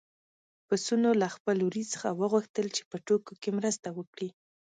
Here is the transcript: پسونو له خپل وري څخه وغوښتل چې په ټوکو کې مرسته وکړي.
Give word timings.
پسونو 0.67 1.09
له 1.21 1.27
خپل 1.35 1.57
وري 1.63 1.83
څخه 1.93 2.09
وغوښتل 2.21 2.67
چې 2.75 2.81
په 2.89 2.97
ټوکو 3.05 3.33
کې 3.41 3.49
مرسته 3.57 3.87
وکړي. 3.97 4.29